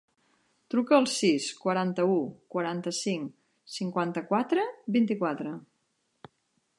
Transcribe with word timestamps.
Truca 0.73 0.95
al 0.99 1.03
sis, 1.15 1.49
quaranta-u, 1.65 2.15
quaranta-cinc, 2.55 3.29
cinquanta-quatre, 3.77 4.67
vint-i-quatre. 4.97 5.55